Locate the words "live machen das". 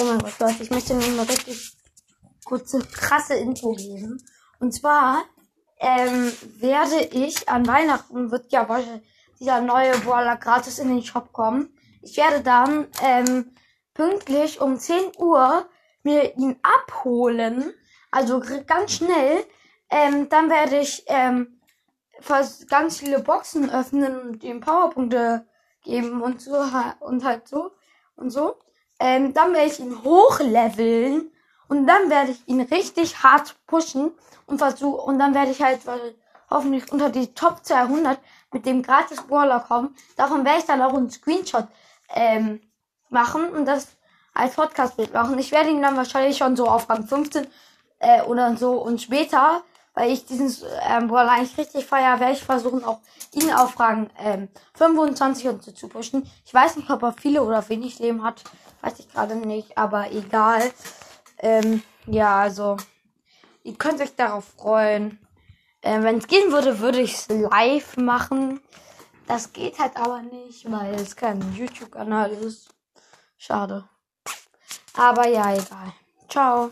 67.28-69.52